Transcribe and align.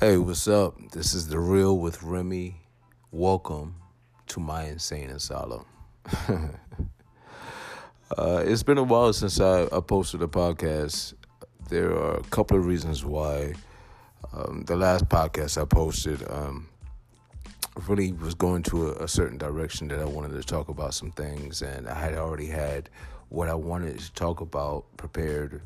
Hey, 0.00 0.16
what's 0.16 0.46
up? 0.46 0.76
This 0.92 1.12
is 1.12 1.26
The 1.26 1.40
Real 1.40 1.76
with 1.76 2.04
Remy. 2.04 2.54
Welcome 3.10 3.74
to 4.28 4.38
my 4.38 4.66
insane 4.66 5.10
asylum. 5.10 5.64
uh, 6.28 6.50
it's 8.46 8.62
been 8.62 8.78
a 8.78 8.84
while 8.84 9.12
since 9.12 9.40
I, 9.40 9.64
I, 9.64 9.80
posted 9.80 10.22
a 10.22 10.28
podcast. 10.28 11.14
There 11.68 11.96
are 11.96 12.14
a 12.14 12.22
couple 12.22 12.56
of 12.56 12.64
reasons 12.64 13.04
why. 13.04 13.54
Um, 14.32 14.62
the 14.68 14.76
last 14.76 15.08
podcast 15.08 15.60
I 15.60 15.64
posted 15.64 16.22
um, 16.30 16.68
really 17.88 18.12
was 18.12 18.34
going 18.34 18.62
to 18.64 18.90
a, 18.90 19.02
a 19.02 19.08
certain 19.08 19.36
direction 19.36 19.88
that 19.88 19.98
I 19.98 20.04
wanted 20.04 20.40
to 20.40 20.44
talk 20.44 20.68
about 20.68 20.94
some 20.94 21.10
things, 21.10 21.60
and 21.60 21.88
I 21.88 21.98
had 21.98 22.14
already 22.14 22.46
had 22.46 22.88
what 23.30 23.48
I 23.48 23.54
wanted 23.54 23.98
to 23.98 24.12
talk 24.12 24.42
about 24.42 24.84
prepared 24.96 25.60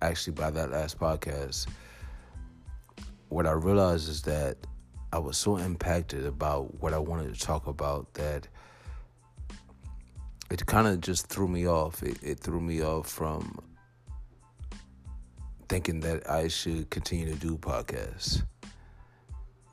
actually 0.00 0.32
by 0.32 0.50
that 0.52 0.70
last 0.70 0.98
podcast 0.98 1.66
what 3.28 3.46
I 3.46 3.52
realized 3.52 4.08
is 4.08 4.22
that 4.22 4.56
I 5.12 5.18
was 5.18 5.36
so 5.36 5.56
impacted 5.56 6.26
about 6.26 6.80
what 6.80 6.92
I 6.92 6.98
wanted 6.98 7.32
to 7.34 7.40
talk 7.40 7.66
about 7.66 8.12
that 8.14 8.48
it 10.50 10.64
kind 10.66 10.86
of 10.86 11.00
just 11.00 11.26
threw 11.26 11.48
me 11.48 11.66
off. 11.66 12.02
It, 12.02 12.18
it, 12.22 12.40
threw 12.40 12.60
me 12.60 12.82
off 12.82 13.08
from 13.08 13.58
thinking 15.68 16.00
that 16.00 16.30
I 16.30 16.48
should 16.48 16.88
continue 16.90 17.26
to 17.26 17.34
do 17.34 17.56
podcasts. 17.58 18.42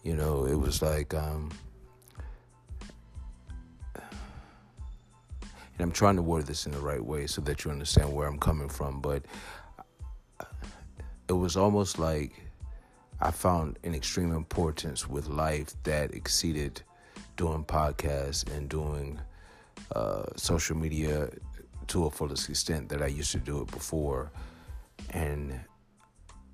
You 0.04 0.16
know, 0.16 0.46
it 0.46 0.56
was 0.56 0.82
like, 0.82 1.14
um, 1.14 1.52
and 3.96 4.04
I'm 5.80 5.92
trying 5.92 6.16
to 6.16 6.22
word 6.22 6.48
this 6.48 6.66
in 6.66 6.72
the 6.72 6.80
right 6.80 7.04
way 7.04 7.28
so 7.28 7.42
that 7.42 7.64
you 7.64 7.72
understand 7.72 8.12
where 8.12 8.28
I'm 8.28 8.40
coming 8.40 8.70
from, 8.70 9.00
but 9.00 9.26
it 11.30 11.34
was 11.34 11.56
almost 11.56 12.00
like 12.00 12.43
I 13.24 13.32
found 13.32 13.80
an 13.86 13.96
extreme 13.96 14.34
importance 14.34 15.08
with 15.08 15.28
life 15.28 15.74
that 15.84 16.14
exceeded 16.14 16.82
doing 17.38 17.64
podcasts 17.64 18.46
and 18.54 18.68
doing 18.68 19.18
uh, 19.96 20.24
social 20.36 20.76
media 20.76 21.30
to 21.88 22.06
a 22.06 22.12
fullest 22.12 22.50
extent 22.50 22.90
that 22.90 23.02
I 23.02 23.08
used 23.08 23.32
to 23.32 23.38
do 23.38 23.62
it 23.62 23.72
before. 23.72 24.30
And 25.12 25.58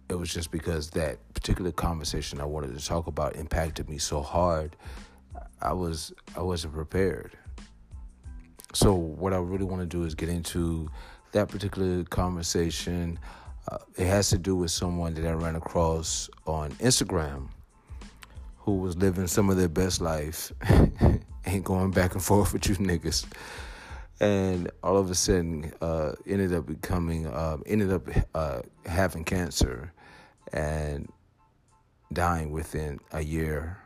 it 0.10 0.14
was 0.14 0.32
just 0.32 0.52
because 0.52 0.92
that 0.92 1.18
particular 1.34 1.72
conversation 1.72 2.40
I 2.40 2.46
wanted 2.46 2.78
to 2.78 2.86
talk 2.86 3.08
about 3.08 3.36
impacted 3.36 3.90
me 3.90 3.98
so 3.98 4.22
hard. 4.22 4.76
I 5.64 5.74
was 5.74 6.14
I 6.38 6.42
wasn't 6.44 6.76
prepared. 6.76 7.36
So 8.74 8.94
what 8.94 9.34
I 9.34 9.38
really 9.38 9.66
want 9.66 9.82
to 9.82 9.88
do 9.88 10.04
is 10.04 10.14
get 10.14 10.30
into 10.30 10.88
that 11.32 11.50
particular 11.50 12.04
conversation. 12.04 13.18
Uh, 13.70 13.78
it 13.98 14.08
has 14.08 14.30
to 14.30 14.38
do 14.38 14.56
with 14.56 14.72
someone 14.72 15.14
that 15.14 15.28
I 15.28 15.32
ran 15.34 15.56
across 15.56 16.28
on 16.48 16.72
Instagram 16.74 17.50
who 18.58 18.78
was 18.78 18.98
living 18.98 19.28
some 19.28 19.50
of 19.52 19.58
their 19.58 19.70
best 19.70 20.02
life 20.02 20.52
and 21.46 21.64
going 21.64 21.92
back 21.92 22.14
and 22.14 22.24
forth 22.24 22.52
with 22.52 22.68
you 22.68 22.76
niggas. 22.78 23.28
And 24.20 24.72
all 24.84 24.98
of 24.98 25.12
a 25.12 25.16
sudden, 25.16 25.72
uh, 25.82 26.14
ended 26.26 26.54
up 26.54 26.66
becoming, 26.66 27.28
um, 27.28 27.62
ended 27.68 27.94
up 27.94 28.08
uh, 28.34 28.62
having 28.88 29.24
cancer 29.24 29.94
and 30.52 31.08
dying 32.12 32.52
within 32.52 33.00
a 33.12 33.22
year 33.22 33.78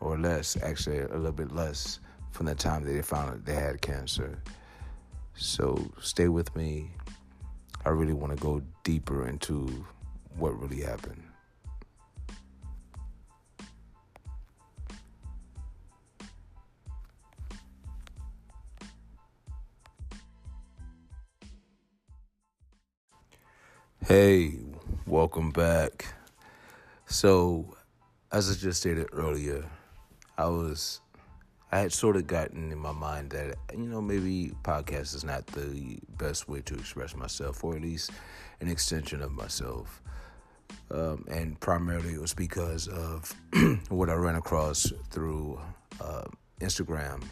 or 0.00 0.18
less, 0.18 0.56
actually 0.60 0.98
a 0.98 1.14
little 1.14 1.30
bit 1.30 1.52
less 1.52 2.00
from 2.32 2.46
the 2.46 2.54
time 2.56 2.84
that 2.84 2.90
they 2.90 3.02
found 3.02 3.30
out 3.30 3.44
they 3.44 3.54
had 3.54 3.80
cancer. 3.80 4.42
So 5.34 5.88
stay 6.00 6.28
with 6.28 6.54
me 6.56 6.90
I 7.84 7.88
really 7.90 8.12
want 8.12 8.36
to 8.36 8.42
go 8.42 8.62
deeper 8.84 9.26
into 9.26 9.84
what 10.36 10.58
really 10.60 10.82
happened. 10.82 11.22
Hey, 24.06 24.58
welcome 25.06 25.50
back. 25.50 26.14
So, 27.06 27.76
as 28.32 28.50
I 28.50 28.54
just 28.54 28.80
stated 28.80 29.06
earlier, 29.12 29.64
I 30.36 30.48
was 30.48 31.00
I 31.72 31.78
had 31.78 31.92
sort 31.92 32.16
of 32.16 32.26
gotten 32.26 32.72
in 32.72 32.78
my 32.78 32.92
mind 32.92 33.30
that 33.30 33.56
you 33.72 33.86
know 33.86 34.00
maybe 34.00 34.52
podcast 34.64 35.14
is 35.14 35.24
not 35.24 35.46
the 35.48 35.98
best 36.18 36.48
way 36.48 36.60
to 36.62 36.74
express 36.74 37.14
myself, 37.14 37.62
or 37.62 37.76
at 37.76 37.82
least 37.82 38.10
an 38.60 38.68
extension 38.68 39.22
of 39.22 39.30
myself. 39.30 40.02
Um, 40.90 41.24
and 41.28 41.58
primarily 41.60 42.14
it 42.14 42.20
was 42.20 42.34
because 42.34 42.88
of 42.88 43.34
what 43.88 44.08
I 44.08 44.14
ran 44.14 44.36
across 44.36 44.92
through 45.10 45.60
uh, 46.00 46.24
Instagram 46.60 47.22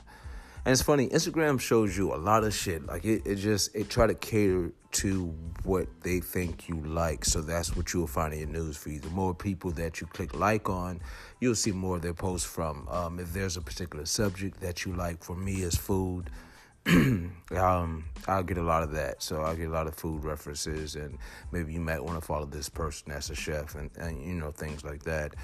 and 0.69 0.75
it's 0.75 0.83
funny, 0.83 1.09
Instagram 1.09 1.59
shows 1.59 1.97
you 1.97 2.13
a 2.15 2.21
lot 2.21 2.45
of 2.45 2.53
shit. 2.53 2.85
Like 2.85 3.03
it, 3.03 3.23
it 3.25 3.37
just 3.37 3.75
it 3.75 3.89
try 3.89 4.07
to 4.07 4.13
cater 4.13 4.71
to 4.91 5.35
what 5.63 5.89
they 6.03 6.21
think 6.21 6.69
you 6.69 6.79
like. 6.83 7.25
So 7.25 7.41
that's 7.41 7.75
what 7.75 7.95
you'll 7.95 8.07
find 8.07 8.35
in 8.35 8.41
your 8.41 8.49
news 8.49 8.77
feed. 8.77 9.01
The 9.01 9.09
more 9.09 9.35
people 9.35 9.71
that 9.71 10.03
you 10.03 10.07
click 10.09 10.35
like 10.35 10.69
on, 10.69 11.01
you'll 11.41 11.55
see 11.55 11.73
more 11.73 11.97
of 11.97 12.03
their 12.03 12.13
posts 12.13 12.47
from. 12.47 12.87
Um, 12.91 13.19
if 13.19 13.33
there's 13.33 13.57
a 13.57 13.63
particular 13.63 14.05
subject 14.05 14.61
that 14.61 14.85
you 14.85 14.93
like, 14.93 15.25
for 15.25 15.35
me 15.35 15.63
as 15.63 15.75
food, 15.75 16.29
um, 16.87 18.05
I'll 18.27 18.43
get 18.43 18.59
a 18.59 18.63
lot 18.63 18.83
of 18.83 18.93
that. 18.93 19.23
So 19.23 19.41
I'll 19.41 19.57
get 19.57 19.69
a 19.69 19.73
lot 19.73 19.87
of 19.87 19.95
food 19.95 20.23
references, 20.23 20.97
and 20.97 21.17
maybe 21.51 21.73
you 21.73 21.81
might 21.81 22.05
want 22.05 22.21
to 22.21 22.27
follow 22.27 22.45
this 22.45 22.69
person 22.69 23.09
that's 23.09 23.31
a 23.31 23.35
chef, 23.35 23.75
and, 23.75 23.91
and 23.97 24.23
you 24.23 24.35
know 24.35 24.51
things 24.51 24.85
like 24.85 25.05
that. 25.05 25.35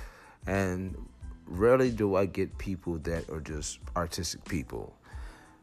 And 0.47 0.95
rarely 1.47 1.91
do 1.91 2.15
I 2.15 2.27
get 2.27 2.59
people 2.59 2.99
that 2.99 3.31
are 3.31 3.41
just 3.41 3.79
artistic 3.97 4.45
people. 4.45 4.95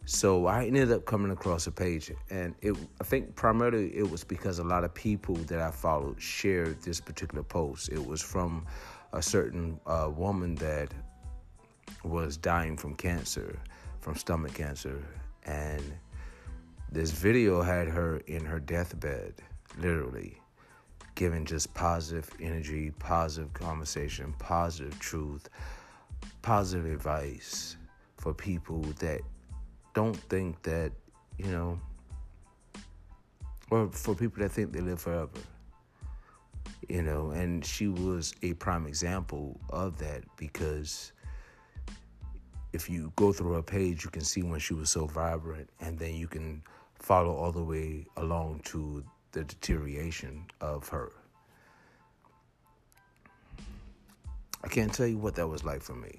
So 0.05 0.47
I 0.47 0.65
ended 0.65 0.91
up 0.91 1.05
coming 1.05 1.31
across 1.31 1.67
a 1.67 1.71
page, 1.71 2.11
and 2.29 2.55
it 2.61 2.75
I 2.99 3.03
think 3.03 3.35
primarily 3.35 3.95
it 3.95 4.09
was 4.09 4.23
because 4.23 4.59
a 4.59 4.63
lot 4.63 4.83
of 4.83 4.93
people 4.93 5.35
that 5.35 5.59
I 5.59 5.69
followed 5.69 6.19
shared 6.19 6.81
this 6.81 6.99
particular 6.99 7.43
post. 7.43 7.89
It 7.89 8.03
was 8.03 8.21
from 8.21 8.65
a 9.13 9.21
certain 9.21 9.79
uh, 9.85 10.09
woman 10.13 10.55
that 10.55 10.91
was 12.03 12.35
dying 12.35 12.77
from 12.77 12.95
cancer, 12.95 13.59
from 13.99 14.15
stomach 14.15 14.53
cancer, 14.55 15.03
and 15.43 15.83
this 16.91 17.11
video 17.11 17.61
had 17.61 17.87
her 17.87 18.17
in 18.27 18.43
her 18.43 18.59
deathbed, 18.59 19.35
literally, 19.77 20.41
giving 21.13 21.45
just 21.45 21.73
positive 21.75 22.29
energy, 22.41 22.91
positive 22.99 23.53
conversation, 23.53 24.33
positive 24.39 24.97
truth, 24.99 25.47
positive 26.41 26.85
advice 26.85 27.77
for 28.17 28.33
people 28.33 28.81
that 28.99 29.21
don't 29.93 30.15
think 30.15 30.61
that, 30.63 30.91
you 31.37 31.51
know, 31.51 31.79
or 33.69 33.89
for 33.91 34.13
people 34.15 34.43
that 34.43 34.51
think 34.51 34.73
they 34.73 34.81
live 34.81 35.01
forever. 35.01 35.29
You 36.89 37.01
know, 37.03 37.31
and 37.31 37.63
she 37.65 37.87
was 37.87 38.35
a 38.41 38.53
prime 38.53 38.85
example 38.85 39.59
of 39.69 39.97
that 39.99 40.23
because 40.35 41.13
if 42.73 42.89
you 42.89 43.11
go 43.15 43.31
through 43.31 43.53
her 43.53 43.61
page, 43.61 44.03
you 44.03 44.09
can 44.09 44.23
see 44.23 44.41
when 44.41 44.59
she 44.59 44.73
was 44.73 44.89
so 44.89 45.05
vibrant, 45.05 45.69
and 45.79 45.97
then 45.97 46.15
you 46.15 46.27
can 46.27 46.63
follow 46.95 47.33
all 47.33 47.51
the 47.51 47.63
way 47.63 48.05
along 48.17 48.61
to 48.65 49.03
the 49.31 49.43
deterioration 49.43 50.45
of 50.59 50.87
her. 50.89 51.11
I 54.63 54.67
can't 54.67 54.93
tell 54.93 55.07
you 55.07 55.17
what 55.17 55.35
that 55.35 55.47
was 55.47 55.63
like 55.63 55.81
for 55.81 55.95
me. 55.95 56.11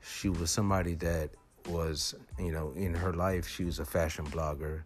She 0.00 0.28
was 0.28 0.50
somebody 0.50 0.94
that 0.96 1.30
was, 1.68 2.14
you 2.38 2.52
know, 2.52 2.72
in 2.76 2.94
her 2.94 3.12
life, 3.12 3.48
she 3.48 3.64
was 3.64 3.78
a 3.78 3.84
fashion 3.84 4.26
blogger, 4.26 4.82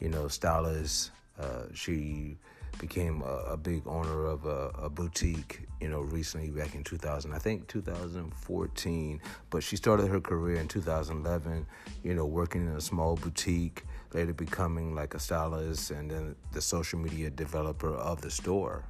you 0.00 0.08
know, 0.08 0.28
stylist. 0.28 1.10
Uh, 1.38 1.64
she 1.74 2.36
became 2.78 3.22
a, 3.22 3.52
a, 3.52 3.56
big 3.56 3.86
owner 3.86 4.26
of 4.26 4.44
a, 4.46 4.70
a, 4.80 4.90
boutique, 4.90 5.62
you 5.80 5.88
know, 5.88 6.00
recently 6.00 6.50
back 6.50 6.74
in 6.74 6.82
2000, 6.82 7.32
I 7.32 7.38
think 7.38 7.68
2014. 7.68 9.20
But 9.50 9.62
she 9.62 9.76
started 9.76 10.08
her 10.08 10.20
career 10.20 10.56
in 10.56 10.68
2011, 10.68 11.66
you 12.02 12.14
know, 12.14 12.26
working 12.26 12.66
in 12.66 12.72
a 12.76 12.80
small 12.80 13.16
boutique, 13.16 13.84
later 14.12 14.32
becoming 14.32 14.94
like 14.94 15.14
a 15.14 15.18
stylist 15.18 15.90
and 15.90 16.10
then 16.10 16.36
the 16.52 16.60
social 16.60 16.98
media 16.98 17.30
developer 17.30 17.94
of 17.94 18.20
the 18.20 18.30
store. 18.30 18.84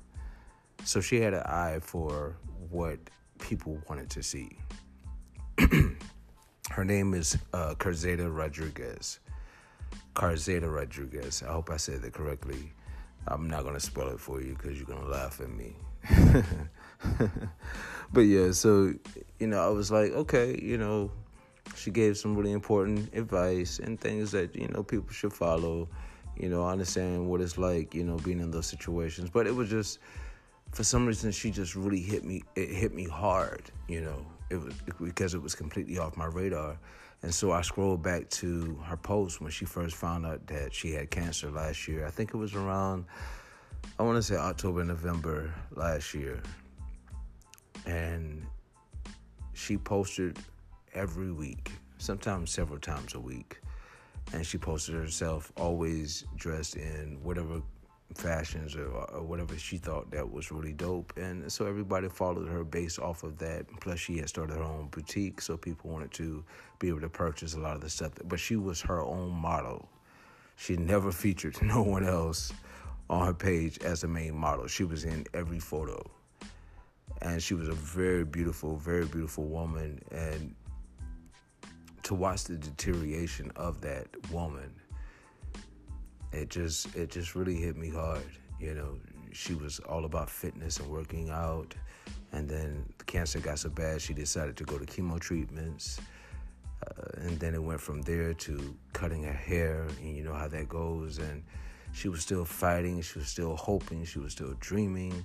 So 0.84 1.00
she 1.00 1.20
had 1.20 1.34
an 1.34 1.42
eye 1.44 1.78
for 1.80 2.36
what 2.70 2.98
people 3.38 3.80
wanted 3.88 4.10
to 4.10 4.22
see. 4.22 4.58
Her 6.72 6.86
name 6.86 7.12
is 7.12 7.36
uh, 7.52 7.74
Rodriguez. 7.74 9.20
Carzeta 10.14 10.74
Rodriguez. 10.74 11.42
I 11.46 11.52
hope 11.52 11.68
I 11.68 11.76
said 11.76 12.00
that 12.00 12.14
correctly. 12.14 12.72
I'm 13.28 13.46
not 13.46 13.64
gonna 13.64 13.78
spell 13.78 14.08
it 14.08 14.18
for 14.18 14.40
you 14.40 14.54
because 14.54 14.78
you're 14.78 14.86
gonna 14.86 15.06
laugh 15.06 15.42
at 15.42 15.50
me. 15.50 15.76
but 18.14 18.22
yeah, 18.22 18.52
so 18.52 18.94
you 19.38 19.48
know, 19.48 19.62
I 19.62 19.68
was 19.68 19.90
like, 19.90 20.12
okay, 20.12 20.58
you 20.62 20.78
know, 20.78 21.10
she 21.76 21.90
gave 21.90 22.16
some 22.16 22.34
really 22.34 22.52
important 22.52 23.14
advice 23.14 23.78
and 23.78 24.00
things 24.00 24.30
that 24.30 24.56
you 24.56 24.68
know 24.68 24.82
people 24.82 25.12
should 25.12 25.34
follow. 25.34 25.90
You 26.38 26.48
know, 26.48 26.66
understand 26.66 27.28
what 27.28 27.42
it's 27.42 27.58
like, 27.58 27.94
you 27.94 28.02
know, 28.02 28.16
being 28.16 28.40
in 28.40 28.50
those 28.50 28.66
situations. 28.66 29.28
But 29.28 29.46
it 29.46 29.54
was 29.54 29.68
just 29.68 29.98
for 30.72 30.84
some 30.84 31.06
reason 31.06 31.32
she 31.32 31.50
just 31.50 31.76
really 31.76 32.00
hit 32.00 32.24
me 32.24 32.42
it 32.56 32.70
hit 32.70 32.94
me 32.94 33.04
hard 33.04 33.70
you 33.88 34.00
know 34.00 34.24
it 34.52 34.62
was 34.62 34.74
because 35.00 35.34
it 35.34 35.42
was 35.42 35.54
completely 35.54 35.98
off 35.98 36.16
my 36.16 36.26
radar. 36.26 36.78
And 37.22 37.32
so 37.32 37.52
I 37.52 37.62
scrolled 37.62 38.02
back 38.02 38.28
to 38.30 38.74
her 38.84 38.96
post 38.96 39.40
when 39.40 39.50
she 39.50 39.64
first 39.64 39.94
found 39.94 40.26
out 40.26 40.46
that 40.48 40.74
she 40.74 40.92
had 40.92 41.10
cancer 41.10 41.50
last 41.50 41.86
year. 41.86 42.04
I 42.04 42.10
think 42.10 42.30
it 42.30 42.36
was 42.36 42.54
around 42.54 43.06
I 43.98 44.04
want 44.04 44.16
to 44.16 44.22
say 44.22 44.36
October 44.36 44.84
November 44.84 45.52
last 45.74 46.14
year. 46.14 46.42
And 47.86 48.46
she 49.52 49.76
posted 49.76 50.38
every 50.94 51.32
week 51.32 51.72
sometimes 51.98 52.50
several 52.50 52.78
times 52.78 53.14
a 53.14 53.20
week. 53.20 53.60
And 54.32 54.46
she 54.46 54.56
posted 54.56 54.94
herself 54.94 55.52
always 55.56 56.24
dressed 56.36 56.76
in 56.76 57.18
whatever 57.22 57.60
fashions 58.16 58.76
or, 58.76 58.86
or, 58.86 59.22
whatever 59.22 59.56
she 59.56 59.78
thought 59.78 60.10
that 60.10 60.30
was 60.30 60.50
really 60.50 60.72
dope. 60.72 61.12
And 61.16 61.50
so 61.50 61.66
everybody 61.66 62.08
followed 62.08 62.48
her 62.48 62.64
based 62.64 62.98
off 62.98 63.22
of 63.22 63.38
that. 63.38 63.66
Plus, 63.80 63.98
she 63.98 64.18
had 64.18 64.28
started 64.28 64.56
her 64.56 64.62
own 64.62 64.88
boutique, 64.90 65.40
so 65.40 65.56
people 65.56 65.90
wanted 65.90 66.12
to 66.12 66.44
be 66.78 66.88
able 66.88 67.00
to 67.00 67.08
purchase 67.08 67.54
a 67.54 67.60
lot 67.60 67.74
of 67.74 67.80
the 67.80 67.90
stuff. 67.90 68.12
But 68.24 68.40
she 68.40 68.56
was 68.56 68.80
her 68.82 69.00
own 69.00 69.30
model. 69.30 69.88
She 70.56 70.76
never 70.76 71.12
featured 71.12 71.56
no 71.62 71.82
one 71.82 72.04
else 72.04 72.52
on 73.08 73.26
her 73.26 73.34
page 73.34 73.78
as 73.78 74.02
the 74.02 74.08
main 74.08 74.36
model. 74.36 74.66
She 74.66 74.84
was 74.84 75.04
in 75.04 75.26
every 75.34 75.58
photo. 75.58 76.10
And 77.20 77.42
she 77.42 77.54
was 77.54 77.68
a 77.68 77.74
very 77.74 78.24
beautiful, 78.24 78.76
very 78.76 79.04
beautiful 79.04 79.44
woman. 79.44 80.02
And 80.10 80.54
to 82.04 82.14
watch 82.14 82.44
the 82.44 82.56
deterioration 82.56 83.52
of 83.56 83.80
that 83.82 84.08
woman 84.30 84.72
it 86.32 86.48
just 86.48 86.94
it 86.96 87.10
just 87.10 87.34
really 87.34 87.56
hit 87.56 87.76
me 87.76 87.90
hard. 87.90 88.22
You 88.58 88.74
know, 88.74 88.98
she 89.32 89.54
was 89.54 89.78
all 89.80 90.04
about 90.04 90.30
fitness 90.30 90.78
and 90.78 90.88
working 90.88 91.30
out, 91.30 91.74
and 92.32 92.48
then 92.48 92.92
the 92.98 93.04
cancer 93.04 93.38
got 93.40 93.58
so 93.58 93.68
bad 93.68 94.00
she 94.00 94.14
decided 94.14 94.56
to 94.56 94.64
go 94.64 94.78
to 94.78 94.84
chemo 94.84 95.20
treatments, 95.20 96.00
uh, 96.86 97.20
and 97.22 97.38
then 97.38 97.54
it 97.54 97.62
went 97.62 97.80
from 97.80 98.02
there 98.02 98.34
to 98.34 98.76
cutting 98.92 99.22
her 99.24 99.32
hair, 99.32 99.86
and 100.00 100.16
you 100.16 100.22
know 100.22 100.34
how 100.34 100.48
that 100.48 100.68
goes. 100.68 101.18
And 101.18 101.42
she 101.92 102.08
was 102.08 102.22
still 102.22 102.44
fighting, 102.44 103.00
she 103.02 103.18
was 103.18 103.28
still 103.28 103.56
hoping, 103.56 104.04
she 104.04 104.18
was 104.18 104.32
still 104.32 104.54
dreaming, 104.60 105.24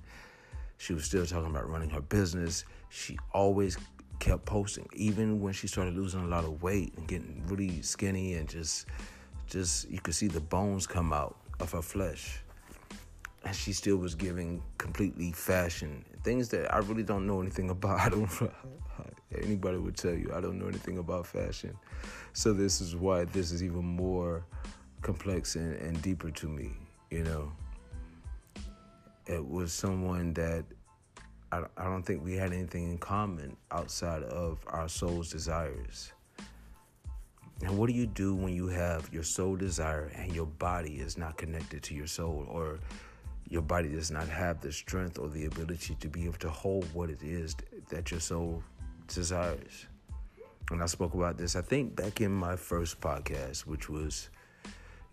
she 0.78 0.94
was 0.94 1.06
still 1.06 1.26
talking 1.26 1.50
about 1.50 1.70
running 1.70 1.90
her 1.90 2.02
business. 2.02 2.66
She 2.90 3.18
always 3.34 3.78
kept 4.20 4.46
posting, 4.46 4.88
even 4.94 5.42
when 5.42 5.54
she 5.54 5.68
started 5.68 5.96
losing 5.96 6.22
a 6.22 6.28
lot 6.28 6.44
of 6.44 6.64
weight 6.64 6.94
and 6.98 7.08
getting 7.08 7.44
really 7.48 7.82
skinny 7.82 8.34
and 8.34 8.50
just 8.50 8.88
just 9.48 9.90
you 9.90 10.00
could 10.00 10.16
see 10.16 10.28
the 10.28 10.40
bones 10.40 10.86
come 10.88 11.14
out 11.14 11.38
of 11.60 11.72
her 11.72 11.82
flesh. 11.82 12.40
And 13.44 13.56
she 13.56 13.72
still 13.72 13.98
was 13.98 14.14
giving 14.14 14.62
completely 14.78 15.32
fashion 15.32 16.04
things 16.28 16.50
that 16.50 16.74
I 16.74 16.80
really 16.80 17.04
don't 17.04 17.26
know 17.26 17.40
anything 17.42 17.70
about. 17.76 18.00
I 18.00 18.10
don't. 18.10 18.30
Anybody 19.42 19.78
would 19.78 19.98
tell 19.98 20.14
you 20.14 20.32
I 20.34 20.42
don't 20.42 20.58
know 20.58 20.68
anything 20.68 20.98
about 20.98 21.28
fashion, 21.28 21.78
so 22.34 22.54
this 22.54 22.80
is 22.82 22.96
why 22.96 23.26
this 23.26 23.52
is 23.52 23.62
even 23.62 23.86
more 23.86 24.46
complex 25.02 25.56
and, 25.56 25.76
and 25.76 26.02
deeper 26.02 26.32
to 26.32 26.48
me. 26.48 26.72
You 27.12 27.24
know, 27.24 27.52
it 29.26 29.46
was 29.46 29.74
someone 29.74 30.34
that 30.34 30.66
I, 31.52 31.64
I 31.78 31.84
don't 31.84 32.04
think 32.04 32.24
we 32.24 32.36
had 32.36 32.54
anything 32.54 32.90
in 32.90 32.98
common 32.98 33.56
outside 33.72 34.24
of 34.24 34.60
our 34.68 34.90
soul's 34.90 35.30
desires. 35.30 36.14
And 37.64 37.78
what 37.78 37.88
do 37.88 37.94
you 37.94 38.06
do 38.06 38.36
when 38.36 38.54
you 38.54 38.68
have 38.68 39.12
your 39.12 39.24
soul 39.24 39.56
desire 39.56 40.12
and 40.16 40.34
your 40.34 40.46
body 40.46 40.96
is 40.96 41.18
not 41.18 41.38
connected 41.38 41.82
to 41.84 41.96
your 41.96 42.08
soul 42.08 42.46
or 42.50 42.80
your 43.50 43.62
body 43.62 43.90
does 43.90 44.12
not 44.12 44.28
have 44.28 44.62
the 44.62 44.72
strength 44.72 45.18
or 45.18 45.30
the 45.30 45.46
ability 45.46 45.96
to 45.96 46.08
be 46.08 46.26
able 46.26 46.38
to 46.38 46.50
hold 46.50 46.86
what 46.94 47.10
it 47.10 47.24
is 47.24 47.56
that 47.90 48.12
your 48.12 48.20
soul 48.20 48.64
desires? 49.08 49.88
And 50.70 50.84
I 50.84 50.86
spoke 50.86 51.14
about 51.14 51.38
this, 51.38 51.56
I 51.56 51.62
think, 51.62 51.96
back 51.96 52.22
in 52.22 52.32
my 52.32 52.56
first 52.56 53.00
podcast, 53.00 53.62
which 53.62 53.90
was, 53.90 54.30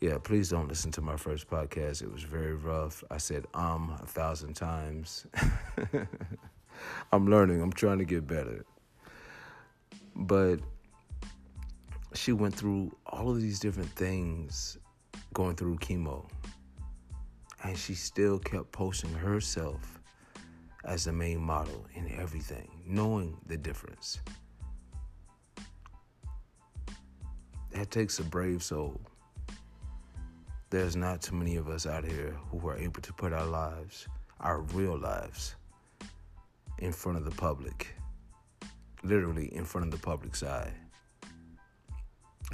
yeah, 0.00 0.18
please 0.18 0.50
don't 0.50 0.68
listen 0.68 0.90
to 0.92 1.00
my 1.00 1.16
first 1.16 1.48
podcast. 1.48 2.02
It 2.02 2.12
was 2.12 2.24
very 2.24 2.54
rough. 2.54 3.04
I 3.10 3.18
said 3.18 3.46
um 3.54 3.96
a 4.02 4.06
thousand 4.06 4.54
times. 4.54 5.26
I'm 7.12 7.30
learning, 7.30 7.62
I'm 7.62 7.72
trying 7.72 7.98
to 7.98 8.04
get 8.04 8.26
better. 8.26 8.64
But 10.16 10.58
she 12.14 12.32
went 12.32 12.54
through 12.54 12.94
all 13.06 13.30
of 13.30 13.40
these 13.40 13.58
different 13.58 13.90
things 13.90 14.78
going 15.32 15.56
through 15.56 15.76
chemo. 15.78 16.28
And 17.64 17.76
she 17.76 17.94
still 17.94 18.38
kept 18.38 18.70
posting 18.72 19.12
herself 19.12 20.00
as 20.84 21.04
the 21.04 21.12
main 21.12 21.40
model 21.40 21.86
in 21.94 22.10
everything, 22.18 22.68
knowing 22.86 23.36
the 23.46 23.56
difference. 23.56 24.20
That 27.72 27.90
takes 27.90 28.18
a 28.18 28.22
brave 28.22 28.62
soul. 28.62 29.00
There's 30.70 30.94
not 30.94 31.22
too 31.22 31.34
many 31.34 31.56
of 31.56 31.68
us 31.68 31.86
out 31.86 32.04
here 32.04 32.36
who 32.50 32.68
are 32.68 32.76
able 32.76 33.00
to 33.00 33.12
put 33.12 33.32
our 33.32 33.46
lives, 33.46 34.06
our 34.40 34.60
real 34.60 34.98
lives, 34.98 35.56
in 36.78 36.92
front 36.92 37.18
of 37.18 37.24
the 37.24 37.30
public. 37.32 37.94
Literally 39.02 39.54
in 39.54 39.64
front 39.64 39.86
of 39.86 39.90
the 39.90 40.04
public's 40.04 40.42
eye 40.42 40.72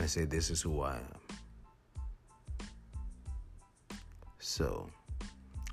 and 0.00 0.11
say, 0.11 0.25
This 0.25 0.50
is 0.50 0.62
who 0.62 0.81
I 0.81 0.97
am. 0.97 1.37
So, 4.38 4.88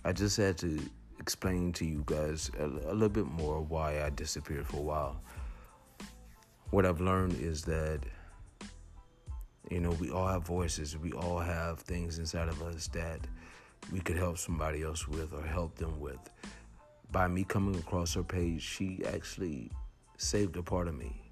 I 0.03 0.11
just 0.11 0.37
had 0.37 0.57
to 0.59 0.79
explain 1.19 1.73
to 1.73 1.85
you 1.85 2.03
guys 2.05 2.51
a, 2.59 2.65
a 2.65 2.93
little 2.93 3.09
bit 3.09 3.25
more 3.25 3.61
why 3.61 4.03
I 4.03 4.09
disappeared 4.09 4.67
for 4.67 4.77
a 4.77 4.81
while. 4.81 5.21
What 6.69 6.85
I've 6.85 7.01
learned 7.01 7.39
is 7.39 7.63
that, 7.63 8.01
you 9.71 9.79
know, 9.79 9.91
we 9.91 10.11
all 10.11 10.27
have 10.27 10.43
voices, 10.43 10.97
we 10.97 11.13
all 11.13 11.39
have 11.39 11.79
things 11.79 12.19
inside 12.19 12.49
of 12.49 12.61
us 12.61 12.87
that 12.89 13.21
we 13.91 13.99
could 14.01 14.17
help 14.17 14.37
somebody 14.37 14.83
else 14.83 15.07
with 15.07 15.33
or 15.33 15.41
help 15.41 15.75
them 15.75 15.99
with. 15.99 16.19
By 17.11 17.29
me 17.29 17.45
coming 17.45 17.75
across 17.79 18.13
her 18.15 18.23
page, 18.23 18.61
she 18.61 19.01
actually 19.07 19.71
saved 20.17 20.57
a 20.57 20.63
part 20.63 20.89
of 20.89 20.95
me 20.95 21.26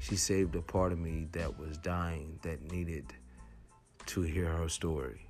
she 0.00 0.16
saved 0.16 0.56
a 0.56 0.62
part 0.62 0.92
of 0.92 0.98
me 0.98 1.28
that 1.32 1.58
was 1.58 1.76
dying 1.76 2.38
that 2.42 2.72
needed 2.72 3.12
to 4.06 4.22
hear 4.22 4.46
her 4.46 4.68
story. 4.68 5.26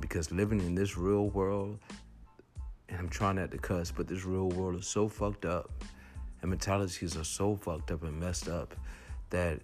Because 0.00 0.30
living 0.30 0.60
in 0.60 0.74
this 0.74 0.96
real 0.96 1.30
world, 1.30 1.78
and 2.88 2.98
I'm 2.98 3.08
trying 3.08 3.36
not 3.36 3.50
to 3.50 3.58
cuss, 3.58 3.90
but 3.90 4.06
this 4.06 4.24
real 4.24 4.50
world 4.50 4.78
is 4.78 4.86
so 4.86 5.08
fucked 5.08 5.46
up, 5.46 5.70
and 6.42 6.50
mentalities 6.50 7.16
are 7.16 7.24
so 7.24 7.56
fucked 7.56 7.90
up 7.90 8.02
and 8.02 8.20
messed 8.20 8.48
up 8.48 8.76
that 9.30 9.60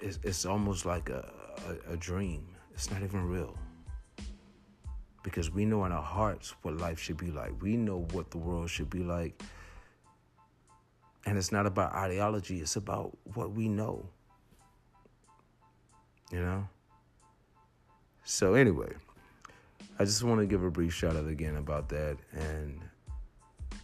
it's, 0.00 0.18
it's 0.22 0.46
almost 0.46 0.86
like 0.86 1.10
a, 1.10 1.30
a, 1.88 1.92
a 1.92 1.96
dream. 1.98 2.46
It's 2.72 2.90
not 2.90 3.02
even 3.02 3.28
real. 3.28 3.56
Because 5.22 5.50
we 5.50 5.66
know 5.66 5.84
in 5.84 5.92
our 5.92 6.02
hearts 6.02 6.54
what 6.62 6.78
life 6.78 6.98
should 6.98 7.18
be 7.18 7.30
like. 7.30 7.52
We 7.60 7.76
know 7.76 8.06
what 8.12 8.30
the 8.30 8.38
world 8.38 8.70
should 8.70 8.90
be 8.90 9.04
like 9.04 9.40
and 11.24 11.38
it's 11.38 11.52
not 11.52 11.66
about 11.66 11.92
ideology, 11.94 12.60
it's 12.60 12.76
about 12.76 13.16
what 13.34 13.52
we 13.52 13.68
know. 13.68 14.06
You 16.30 16.40
know? 16.40 16.68
So, 18.24 18.54
anyway, 18.54 18.92
I 19.98 20.04
just 20.04 20.22
want 20.22 20.40
to 20.40 20.46
give 20.46 20.62
a 20.62 20.70
brief 20.70 20.94
shout 20.94 21.16
out 21.16 21.28
again 21.28 21.56
about 21.56 21.88
that. 21.90 22.16
And 22.32 22.80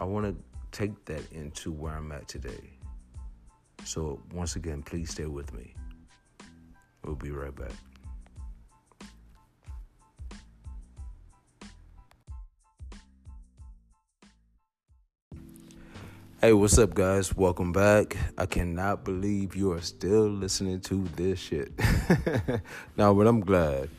I 0.00 0.04
want 0.04 0.26
to 0.26 0.37
take 0.73 1.04
that 1.07 1.30
into 1.33 1.71
where 1.73 1.95
I'm 1.95 2.11
at 2.12 2.28
today. 2.28 2.71
So, 3.85 4.21
once 4.33 4.57
again, 4.57 4.83
please 4.83 5.11
stay 5.11 5.26
with 5.26 5.52
me. 5.52 5.75
We'll 7.04 7.16
be 7.16 7.30
right 7.30 7.54
back. 7.54 7.73
Hey, 16.40 16.52
what's 16.52 16.78
up, 16.78 16.95
guys? 16.95 17.37
Welcome 17.37 17.73
back. 17.73 18.16
I 18.38 18.47
cannot 18.47 19.04
believe 19.04 19.57
you 19.57 19.73
are 19.73 19.80
still 19.80 20.28
listening 20.28 20.80
to 20.83 21.02
this 21.16 21.37
shit. 21.37 21.73
now, 22.97 23.12
but 23.12 23.26
I'm 23.26 23.40
glad. 23.40 23.90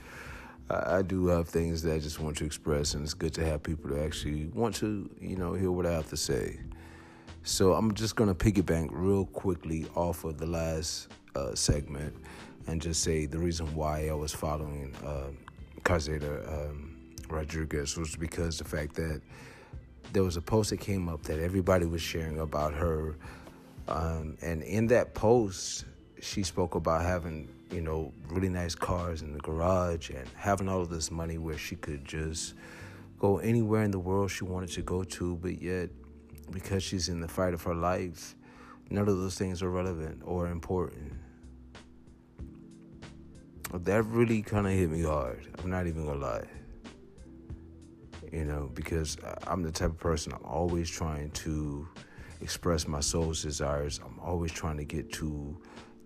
I, 0.69 0.99
I, 0.99 1.01
do 1.01 1.27
have 1.27 1.49
things 1.49 1.81
that 1.81 1.95
I 1.95 1.99
just 1.99 2.21
want 2.21 2.37
to 2.37 2.45
express, 2.45 2.93
and 2.93 3.03
it's 3.03 3.13
good 3.13 3.33
to 3.33 3.45
have 3.45 3.61
people 3.61 3.89
to 3.89 4.01
actually 4.01 4.45
want 4.53 4.73
to, 4.75 5.09
you 5.19 5.35
know, 5.35 5.53
hear 5.53 5.69
what 5.69 5.85
I 5.85 5.91
have 5.91 6.07
to 6.11 6.15
say. 6.15 6.61
So 7.43 7.73
I'm 7.73 7.93
just 7.93 8.15
gonna 8.15 8.35
piggyback 8.35 8.87
real 8.89 9.25
quickly 9.25 9.87
off 9.93 10.23
of 10.23 10.37
the 10.37 10.47
last 10.47 11.09
uh, 11.35 11.53
segment 11.55 12.15
and 12.67 12.81
just 12.81 13.03
say 13.03 13.25
the 13.25 13.37
reason 13.37 13.65
why 13.75 14.07
I 14.07 14.13
was 14.13 14.33
following 14.33 14.95
uh, 15.05 15.31
Calzada 15.83 16.47
um, 16.47 16.95
Rodriguez 17.27 17.97
was 17.97 18.15
because 18.15 18.59
the 18.59 18.63
fact 18.63 18.95
that 18.95 19.19
there 20.11 20.23
was 20.23 20.37
a 20.37 20.41
post 20.41 20.71
that 20.71 20.79
came 20.79 21.07
up 21.07 21.23
that 21.23 21.39
everybody 21.39 21.85
was 21.85 22.01
sharing 22.01 22.39
about 22.39 22.73
her. 22.73 23.15
Um, 23.87 24.37
and 24.41 24.61
in 24.63 24.87
that 24.87 25.13
post, 25.13 25.85
she 26.21 26.43
spoke 26.43 26.75
about 26.75 27.03
having, 27.03 27.49
you 27.71 27.81
know, 27.81 28.13
really 28.27 28.49
nice 28.49 28.75
cars 28.75 29.21
in 29.21 29.33
the 29.33 29.39
garage 29.39 30.09
and 30.09 30.27
having 30.35 30.67
all 30.67 30.81
of 30.81 30.89
this 30.89 31.11
money 31.11 31.37
where 31.37 31.57
she 31.57 31.75
could 31.75 32.05
just 32.05 32.55
go 33.19 33.37
anywhere 33.39 33.83
in 33.83 33.91
the 33.91 33.99
world 33.99 34.31
she 34.31 34.43
wanted 34.43 34.69
to 34.71 34.81
go 34.81 35.03
to, 35.03 35.35
but 35.37 35.61
yet, 35.61 35.89
because 36.51 36.81
she's 36.81 37.09
in 37.09 37.19
the 37.19 37.27
fight 37.27 37.53
of 37.53 37.61
her 37.63 37.75
life, 37.75 38.35
none 38.89 39.07
of 39.07 39.17
those 39.17 39.37
things 39.37 39.61
are 39.61 39.69
relevant 39.69 40.21
or 40.25 40.47
important. 40.47 41.13
That 43.71 44.03
really 44.05 44.41
kind 44.41 44.65
of 44.65 44.73
hit 44.73 44.89
me 44.89 45.03
hard. 45.03 45.45
I'm 45.63 45.69
not 45.69 45.85
even 45.85 46.05
gonna 46.05 46.19
lie. 46.19 46.47
You 48.31 48.45
know, 48.45 48.69
because 48.73 49.17
I'm 49.47 49.63
the 49.63 49.71
type 49.71 49.89
of 49.89 49.97
person 49.97 50.33
I'm 50.33 50.45
always 50.45 50.89
trying 50.89 51.31
to 51.31 51.87
express 52.41 52.87
my 52.87 52.99
soul's 52.99 53.41
desires. 53.41 53.99
I'm 54.05 54.19
always 54.19 54.51
trying 54.51 54.77
to 54.77 54.85
get 54.85 55.11
to 55.13 55.57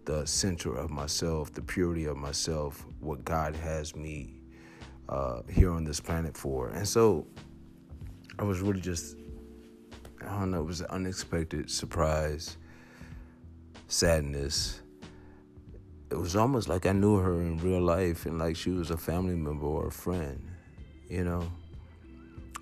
the 0.06 0.26
center 0.26 0.76
of 0.76 0.90
myself, 0.90 1.54
the 1.54 1.62
purity 1.62 2.06
of 2.06 2.18
myself, 2.18 2.86
what 3.00 3.24
God 3.26 3.56
has 3.56 3.96
me 3.96 4.40
uh, 5.10 5.42
here 5.50 5.72
on 5.72 5.84
this 5.84 6.00
planet 6.00 6.36
for. 6.36 6.70
And 6.70 6.88
so 6.88 7.28
I 8.40 8.44
was 8.44 8.62
really 8.62 8.82
just, 8.82 9.18
I 10.22 10.40
don't 10.40 10.52
know, 10.52 10.62
it 10.62 10.66
was 10.66 10.82
an 10.82 10.88
unexpected 10.90 11.70
surprise, 11.70 12.58
sadness. 13.88 14.82
It 16.10 16.16
was 16.16 16.36
almost 16.36 16.70
like 16.70 16.86
I 16.86 16.92
knew 16.92 17.18
her 17.18 17.42
in 17.42 17.58
real 17.58 17.82
life 17.82 18.26
and 18.26 18.40
like 18.40 18.56
she 18.56 18.70
was 18.70 18.92
a 18.92 18.98
family 18.98 19.36
member 19.36 19.66
or 19.66 19.88
a 19.88 19.92
friend, 19.92 20.48
you 21.10 21.24
know? 21.24 21.52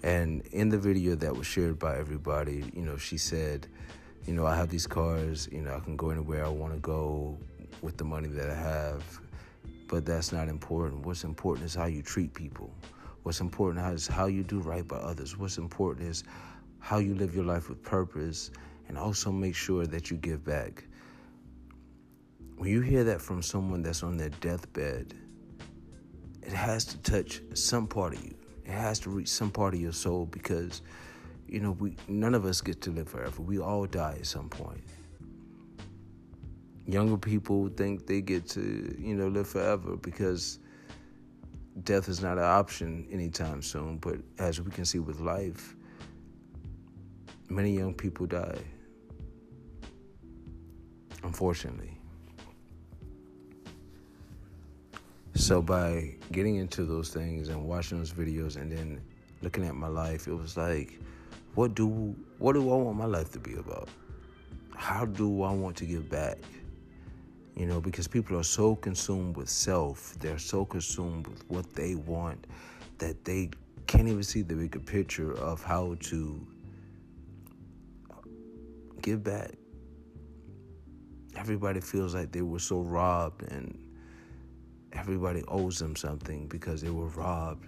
And 0.04 0.42
in 0.48 0.70
the 0.70 0.78
video 0.80 1.16
that 1.16 1.36
was 1.36 1.46
shared 1.46 1.78
by 1.78 1.98
everybody, 1.98 2.64
you 2.74 2.82
know, 2.82 2.98
she 2.98 3.18
said, 3.18 3.68
you 4.26 4.34
know, 4.34 4.46
I 4.46 4.56
have 4.56 4.70
these 4.70 4.88
cars, 4.88 5.48
you 5.52 5.62
know, 5.62 5.76
I 5.76 5.80
can 5.80 5.96
go 5.96 6.10
anywhere 6.10 6.46
I 6.46 6.50
want 6.50 6.74
to 6.74 6.80
go 6.80 7.38
with 7.82 7.98
the 7.98 8.04
money 8.04 8.28
that 8.30 8.50
I 8.50 8.56
have. 8.56 9.04
But 9.88 10.06
that's 10.06 10.32
not 10.32 10.48
important. 10.48 11.06
What's 11.06 11.24
important 11.24 11.66
is 11.66 11.76
how 11.76 11.86
you 11.86 12.02
treat 12.02 12.34
people. 12.34 12.74
What's 13.24 13.42
important 13.42 13.86
is 13.94 14.08
how 14.08 14.26
you 14.26 14.44
do 14.44 14.60
right 14.60 14.88
by 14.88 14.98
others. 14.98 15.38
What's 15.38 15.58
important 15.58 16.08
is 16.08 16.24
how 16.80 16.98
you 16.98 17.14
live 17.14 17.36
your 17.36 17.46
life 17.46 17.70
with 17.70 17.84
purpose 17.84 18.50
and 18.88 18.98
also 18.98 19.32
make 19.32 19.56
sure 19.56 19.86
that 19.86 20.10
you 20.10 20.18
give 20.18 20.44
back. 20.44 20.86
When 22.58 22.70
you 22.70 22.82
hear 22.82 23.04
that 23.04 23.22
from 23.22 23.42
someone 23.42 23.84
that's 23.84 24.02
on 24.02 24.18
their 24.18 24.30
deathbed, 24.30 25.14
it 26.42 26.54
has 26.54 26.86
to 26.86 26.98
touch 27.00 27.42
some 27.54 27.88
part 27.88 28.14
of 28.14 28.24
you. 28.24 28.36
It 28.72 28.76
has 28.76 29.00
to 29.00 29.10
reach 29.10 29.28
some 29.28 29.52
part 29.52 29.74
of 29.74 29.82
your 29.82 29.92
soul 29.92 30.28
because, 30.28 30.82
you 31.46 31.60
know, 31.60 31.72
we 31.72 31.98
none 32.08 32.34
of 32.34 32.46
us 32.46 32.62
get 32.62 32.80
to 32.84 32.90
live 32.90 33.10
forever. 33.10 33.42
We 33.42 33.60
all 33.60 33.86
die 33.86 34.16
at 34.18 34.26
some 34.26 34.48
point. 34.48 34.82
Younger 36.86 37.18
people 37.18 37.68
think 37.68 38.08
they 38.08 38.22
get 38.22 38.48
to, 38.52 38.96
you 38.98 39.14
know, 39.14 39.28
live 39.28 39.50
forever 39.50 39.98
because 39.98 40.60
death 41.84 42.08
is 42.08 42.22
not 42.22 42.38
an 42.38 42.46
option 42.46 43.06
anytime 43.12 43.62
soon. 43.62 43.98
But 43.98 44.20
as 44.40 44.62
we 44.62 44.72
can 44.72 44.86
see 44.86 45.00
with 45.00 45.20
life, 45.20 45.76
many 47.50 47.76
young 47.76 47.94
people 47.94 48.26
die. 48.26 48.62
Unfortunately. 51.24 52.01
So 55.34 55.62
by 55.62 56.16
getting 56.32 56.58
into 56.58 56.84
those 56.86 57.10
things 57.10 57.48
and 57.48 57.64
watching 57.66 58.00
those 58.00 58.12
videos 58.12 58.58
and 58.58 58.72
then 58.72 59.02
looking 59.42 59.66
at 59.66 59.76
my 59.76 59.88
life, 59.88 60.28
it 60.28 60.34
was 60.34 60.58
like, 60.58 61.00
what 61.56 61.74
do 61.74 62.16
what 62.38 62.54
do 62.54 62.62
I 62.72 62.76
want 62.76 62.98
my 62.98 63.06
life 63.06 63.32
to 63.32 63.40
be 63.40 63.56
about? 63.56 63.90
How 64.76 65.06
do 65.06 65.44
I 65.44 65.52
want 65.52 65.78
to 65.78 65.86
give 65.86 66.10
back? 66.10 66.38
You 67.56 67.66
know, 67.66 67.82
because 67.82 68.08
people 68.08 68.38
are 68.38 68.44
so 68.44 68.76
consumed 68.76 69.38
with 69.38 69.50
self, 69.50 70.16
they're 70.20 70.40
so 70.40 70.66
consumed 70.66 71.28
with 71.28 71.44
what 71.50 71.74
they 71.74 71.96
want 71.96 72.48
that 72.98 73.24
they 73.26 73.50
can't 73.88 74.08
even 74.08 74.24
see 74.24 74.42
the 74.42 74.56
bigger 74.56 74.80
picture 74.80 75.34
of 75.34 75.64
how 75.64 75.96
to 76.02 76.48
give 79.02 79.24
back. 79.24 79.52
Everybody 81.36 81.82
feels 81.82 82.16
like 82.16 82.32
they 82.32 82.42
were 82.42 82.60
so 82.60 82.82
robbed 82.82 83.44
and 83.52 83.91
everybody 84.94 85.44
owes 85.48 85.80
them 85.80 85.96
something 85.96 86.48
because 86.48 86.82
they 86.82 86.90
were 86.90 87.08
robbed. 87.08 87.68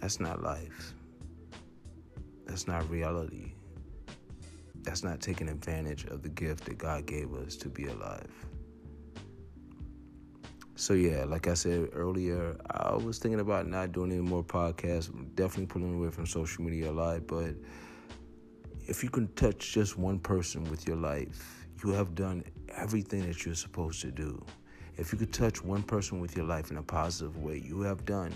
That's 0.00 0.20
not 0.20 0.42
life. 0.42 0.94
That's 2.46 2.66
not 2.66 2.88
reality. 2.90 3.52
That's 4.82 5.04
not 5.04 5.20
taking 5.20 5.48
advantage 5.48 6.04
of 6.04 6.22
the 6.22 6.30
gift 6.30 6.64
that 6.64 6.78
God 6.78 7.06
gave 7.06 7.34
us 7.34 7.56
to 7.56 7.68
be 7.68 7.86
alive. 7.86 8.32
So 10.74 10.94
yeah, 10.94 11.24
like 11.24 11.46
I 11.46 11.52
said 11.52 11.90
earlier, 11.92 12.56
I 12.70 12.96
was 12.96 13.18
thinking 13.18 13.40
about 13.40 13.68
not 13.68 13.92
doing 13.92 14.12
any 14.12 14.22
more 14.22 14.42
podcasts. 14.42 15.10
Definitely 15.34 15.66
pulling 15.66 15.94
away 15.94 16.10
from 16.10 16.24
social 16.24 16.64
media 16.64 16.90
a 16.90 16.92
lot, 16.92 17.26
but 17.26 17.54
if 18.86 19.04
you 19.04 19.10
can 19.10 19.28
touch 19.34 19.72
just 19.72 19.98
one 19.98 20.18
person 20.18 20.64
with 20.64 20.88
your 20.88 20.96
life, 20.96 21.59
you 21.84 21.90
have 21.90 22.14
done 22.14 22.44
everything 22.76 23.26
that 23.26 23.44
you're 23.44 23.54
supposed 23.54 24.00
to 24.02 24.10
do. 24.10 24.42
If 24.96 25.12
you 25.12 25.18
could 25.18 25.32
touch 25.32 25.62
one 25.64 25.82
person 25.82 26.20
with 26.20 26.36
your 26.36 26.44
life 26.44 26.70
in 26.70 26.76
a 26.76 26.82
positive 26.82 27.36
way, 27.38 27.62
you 27.64 27.80
have 27.82 28.04
done 28.04 28.32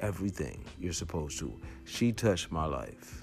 everything 0.00 0.64
you're 0.78 0.92
supposed 0.92 1.38
to. 1.40 1.52
She 1.84 2.12
touched 2.12 2.50
my 2.50 2.64
life. 2.64 3.22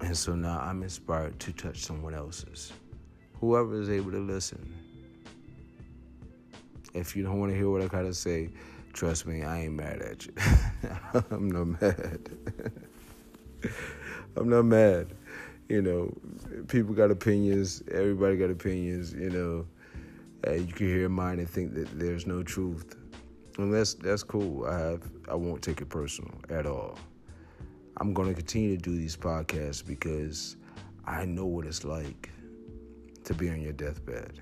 And 0.00 0.16
so 0.16 0.34
now 0.34 0.60
I'm 0.60 0.82
inspired 0.82 1.40
to 1.40 1.52
touch 1.52 1.78
someone 1.78 2.14
else's. 2.14 2.72
Whoever 3.40 3.80
is 3.80 3.90
able 3.90 4.12
to 4.12 4.20
listen. 4.20 4.74
If 6.94 7.16
you 7.16 7.22
don't 7.22 7.40
want 7.40 7.52
to 7.52 7.56
hear 7.56 7.68
what 7.68 7.82
I 7.82 7.86
gotta 7.86 8.14
say, 8.14 8.50
trust 8.92 9.26
me, 9.26 9.42
I 9.42 9.62
ain't 9.62 9.74
mad 9.74 10.00
at 10.00 10.26
you. 10.26 10.32
I'm 11.30 11.50
not 11.50 11.80
mad. 11.80 12.30
I'm 14.36 14.48
not 14.48 14.64
mad 14.64 15.14
you 15.68 15.82
know, 15.82 16.12
people 16.68 16.94
got 16.94 17.10
opinions. 17.10 17.82
Everybody 17.90 18.36
got 18.36 18.50
opinions. 18.50 19.12
You 19.12 19.30
know, 19.30 19.66
you 20.52 20.72
can 20.72 20.86
hear 20.86 21.08
mine 21.08 21.38
and 21.38 21.48
think 21.48 21.74
that 21.74 21.98
there's 21.98 22.26
no 22.26 22.42
truth, 22.42 22.96
and 23.58 23.72
that's 23.72 23.94
that's 23.94 24.22
cool. 24.22 24.66
I 24.66 24.78
have 24.78 25.02
I 25.28 25.34
won't 25.34 25.62
take 25.62 25.80
it 25.80 25.88
personal 25.88 26.34
at 26.48 26.66
all. 26.66 26.98
I'm 27.98 28.14
going 28.14 28.28
to 28.28 28.34
continue 28.34 28.76
to 28.76 28.82
do 28.82 28.96
these 28.96 29.16
podcasts 29.16 29.84
because 29.84 30.56
I 31.04 31.24
know 31.24 31.46
what 31.46 31.66
it's 31.66 31.84
like 31.84 32.30
to 33.24 33.34
be 33.34 33.50
on 33.50 33.60
your 33.60 33.72
deathbed. 33.72 34.40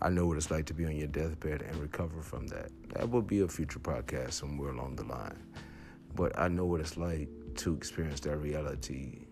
I 0.00 0.08
know 0.08 0.26
what 0.26 0.36
it's 0.36 0.50
like 0.50 0.66
to 0.66 0.74
be 0.74 0.86
on 0.86 0.96
your 0.96 1.06
deathbed 1.06 1.62
and 1.62 1.76
recover 1.76 2.22
from 2.22 2.46
that. 2.48 2.70
That 2.94 3.10
will 3.10 3.22
be 3.22 3.40
a 3.40 3.48
future 3.48 3.78
podcast 3.78 4.32
somewhere 4.32 4.70
along 4.70 4.96
the 4.96 5.04
line. 5.04 5.42
But 6.14 6.38
I 6.38 6.48
know 6.48 6.64
what 6.64 6.80
it's 6.80 6.96
like 6.96 7.28
to 7.56 7.74
experience 7.74 8.20
that 8.20 8.36
reality 8.38 9.26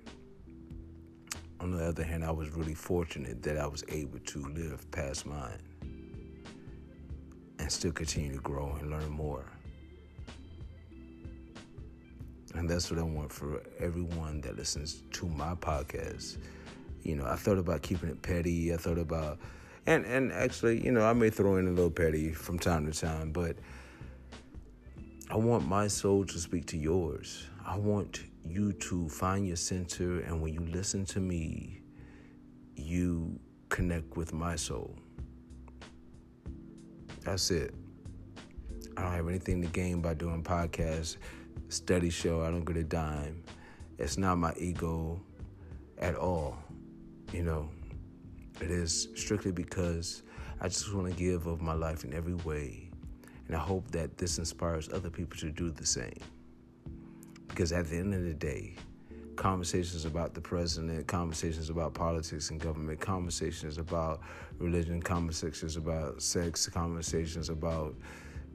on 1.65 1.71
the 1.71 1.83
other 1.83 2.05
hand, 2.05 2.23
I 2.23 2.31
was 2.31 2.51
really 2.51 2.75
fortunate 2.75 3.43
that 3.43 3.57
I 3.57 3.67
was 3.67 3.83
able 3.89 4.19
to 4.19 4.39
live 4.49 4.89
past 4.91 5.25
mine 5.25 5.59
and 7.59 7.73
still 7.73 7.91
continue 7.91 8.35
to 8.35 8.41
grow 8.41 8.77
and 8.79 8.91
learn 8.91 9.09
more. 9.09 9.47
And 12.55 12.69
that's 12.69 12.91
what 12.91 13.01
I 13.01 13.03
want 13.03 13.33
for 13.33 13.63
everyone 13.79 14.43
that 14.43 14.59
listens 14.59 15.05
to 15.13 15.27
my 15.27 15.55
podcast. 15.55 16.37
You 17.03 17.17
know, 17.17 17.25
I 17.25 17.37
thought 17.37 17.57
about 17.57 17.81
keeping 17.81 18.11
it 18.11 18.21
petty. 18.21 18.75
I 18.75 18.77
thought 18.77 18.99
about, 18.99 19.39
and 19.87 20.05
and 20.05 20.33
actually, 20.33 20.85
you 20.85 20.93
know, 20.93 21.01
I 21.01 21.15
may 21.15 21.31
throw 21.31 21.57
in 21.57 21.67
a 21.67 21.71
little 21.71 21.91
petty 21.91 22.33
from 22.33 22.59
time 22.59 22.93
to 22.93 22.99
time, 22.99 23.33
but 23.33 23.57
I 25.31 25.37
want 25.39 25.67
my 25.67 25.89
soul 25.89 26.27
to 26.27 26.39
speak 26.39 26.67
to 26.67 26.77
yours. 26.77 27.47
I 27.65 27.79
want 27.79 28.21
you 28.45 28.73
to 28.75 29.09
find 29.09 29.47
your 29.47 29.57
center, 29.57 30.21
and 30.21 30.41
when 30.41 30.53
you 30.53 30.61
listen 30.61 31.05
to 31.07 31.21
me, 31.21 31.83
you 32.77 33.39
connect 33.69 34.17
with 34.17 34.33
my 34.33 34.57
soul. 34.57 34.97
That's 37.23 37.51
it. 37.51 37.75
I 38.97 39.03
don't 39.03 39.13
have 39.13 39.29
anything 39.29 39.63
to 39.63 39.69
gain 39.69 40.01
by 40.01 40.15
doing 40.15 40.43
podcasts, 40.43 41.17
study 41.69 42.11
show. 42.11 42.43
I 42.43 42.51
don't 42.51 42.65
get 42.65 42.77
a 42.77 42.85
dime. 42.85 43.43
It's 43.99 44.19
not 44.19 44.39
my 44.39 44.53
ego 44.57 45.21
at 45.99 46.15
all. 46.15 46.59
You 47.33 47.43
know, 47.43 47.71
it 48.61 48.71
is 48.71 49.09
strictly 49.15 49.53
because 49.53 50.23
I 50.61 50.69
just 50.69 50.93
want 50.95 51.09
to 51.09 51.15
give 51.15 51.47
of 51.47 51.61
my 51.61 51.73
life 51.73 52.05
in 52.05 52.13
every 52.13 52.35
way. 52.35 52.91
And 53.49 53.57
I 53.57 53.61
hope 53.61 53.91
that 53.91 54.17
this 54.17 54.39
inspires 54.39 54.89
other 54.93 55.11
people 55.11 55.37
to 55.39 55.51
do 55.51 55.71
the 55.71 55.87
same. 55.87 56.19
Because 57.55 57.71
at 57.71 57.87
the 57.87 57.97
end 57.97 58.13
of 58.13 58.25
the 58.25 58.35
day, 58.35 58.75
conversations 59.37 60.05
about 60.05 60.35
the 60.35 60.41
president, 60.41 61.07
conversations 61.07 61.71
about 61.71 61.95
politics 61.95 62.51
and 62.51 62.59
government, 62.59 62.99
conversations 62.99 63.79
about 63.79 64.23
religion, 64.59 65.01
conversations 65.01 65.77
about 65.77 66.21
sex, 66.21 66.67
conversations 66.67 67.51
about 67.51 67.95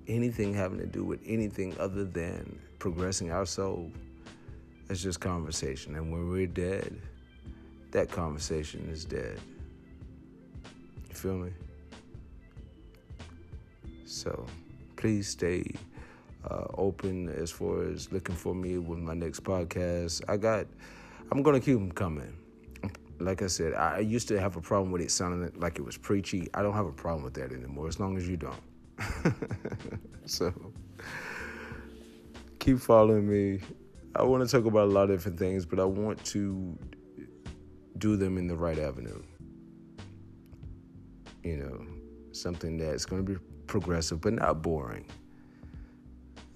anything 0.09 0.53
having 0.53 0.79
to 0.79 0.85
do 0.85 1.05
with 1.05 1.21
anything 1.25 1.73
other 1.79 2.03
than 2.03 2.59
progressing 2.77 3.31
our 3.31 3.45
soul. 3.45 3.89
It's 4.89 5.01
just 5.01 5.21
conversation. 5.21 5.95
And 5.95 6.11
when 6.11 6.27
we're 6.27 6.45
dead, 6.45 7.01
that 7.91 8.11
conversation 8.11 8.89
is 8.91 9.05
dead. 9.05 9.39
You 11.07 11.15
feel 11.15 11.37
me? 11.37 11.51
So 14.03 14.45
please 14.97 15.29
stay 15.29 15.63
uh, 16.49 16.65
open 16.77 17.29
as 17.29 17.51
far 17.51 17.83
as 17.83 18.11
looking 18.11 18.35
for 18.35 18.53
me 18.55 18.77
with 18.77 18.99
my 18.99 19.13
next 19.13 19.43
podcast. 19.43 20.21
I 20.27 20.37
got, 20.37 20.67
I'm 21.31 21.43
gonna 21.43 21.59
keep 21.59 21.75
them 21.75 21.91
coming. 21.91 22.35
Like 23.19 23.41
I 23.41 23.47
said, 23.47 23.73
I 23.73 23.99
used 23.99 24.29
to 24.29 24.39
have 24.39 24.55
a 24.55 24.61
problem 24.61 24.91
with 24.91 25.01
it 25.01 25.11
sounding 25.11 25.51
like 25.59 25.77
it 25.77 25.81
was 25.81 25.97
preachy. 25.97 26.47
I 26.53 26.61
don't 26.61 26.73
have 26.73 26.85
a 26.85 26.93
problem 26.93 27.23
with 27.23 27.33
that 27.33 27.51
anymore, 27.51 27.87
as 27.87 27.99
long 27.99 28.15
as 28.15 28.27
you 28.27 28.37
don't. 28.37 28.61
so 30.25 30.53
keep 32.59 32.79
following 32.79 33.27
me. 33.27 33.59
I 34.15 34.23
want 34.23 34.47
to 34.47 34.49
talk 34.49 34.65
about 34.65 34.87
a 34.87 34.91
lot 34.91 35.09
of 35.09 35.17
different 35.17 35.37
things, 35.37 35.65
but 35.65 35.79
I 35.79 35.85
want 35.85 36.23
to 36.25 36.77
do 37.97 38.15
them 38.15 38.37
in 38.37 38.47
the 38.47 38.55
right 38.55 38.79
avenue. 38.79 39.21
You 41.43 41.57
know, 41.57 41.85
something 42.31 42.77
that's 42.77 43.05
going 43.05 43.25
to 43.25 43.33
be 43.33 43.39
progressive 43.67 44.21
but 44.21 44.33
not 44.33 44.61
boring. 44.61 45.05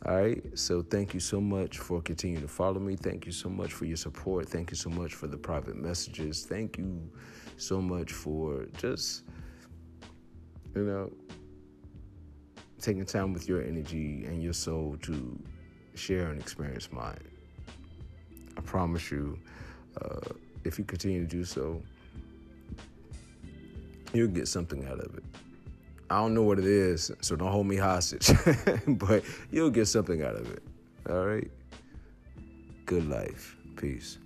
All 0.05 0.17
right. 0.17 0.43
So 0.59 0.81
thank 0.81 1.13
you 1.13 1.21
so 1.21 1.39
much 1.39 1.77
for 1.77 2.01
continuing 2.01 2.41
to 2.41 2.47
follow 2.47 2.79
me. 2.79 2.97
Thank 2.97 3.25
you 3.25 3.31
so 3.31 3.47
much 3.47 3.71
for 3.71 3.85
your 3.85 3.95
support. 3.95 4.49
Thank 4.49 4.69
you 4.69 4.75
so 4.75 4.89
much 4.89 5.13
for 5.13 5.27
the 5.27 5.37
private 5.37 5.77
messages. 5.77 6.45
Thank 6.45 6.77
you 6.77 7.09
so 7.55 7.81
much 7.81 8.11
for 8.11 8.65
just, 8.77 9.23
you 10.75 10.83
know, 10.83 11.11
taking 12.81 13.05
time 13.05 13.31
with 13.31 13.47
your 13.47 13.63
energy 13.63 14.25
and 14.25 14.43
your 14.43 14.51
soul 14.51 14.97
to 15.03 15.39
share 15.95 16.31
and 16.31 16.41
experience 16.41 16.91
mine. 16.91 17.23
I 18.57 18.61
promise 18.61 19.09
you, 19.09 19.39
uh, 20.01 20.19
if 20.65 20.77
you 20.77 20.83
continue 20.83 21.21
to 21.21 21.27
do 21.27 21.45
so, 21.45 21.81
you'll 24.11 24.27
get 24.27 24.49
something 24.49 24.85
out 24.85 24.99
of 24.99 25.15
it. 25.15 25.23
I 26.13 26.17
don't 26.17 26.35
know 26.35 26.43
what 26.43 26.59
it 26.59 26.65
is, 26.65 27.11
so 27.21 27.35
don't 27.35 27.51
hold 27.51 27.65
me 27.65 27.75
hostage, 27.75 28.29
but 28.87 29.23
you'll 29.49 29.71
get 29.71 29.87
something 29.87 30.21
out 30.21 30.35
of 30.35 30.47
it. 30.53 30.61
All 31.09 31.25
right? 31.25 31.49
Good 32.85 33.09
life. 33.09 33.55
Peace. 33.77 34.19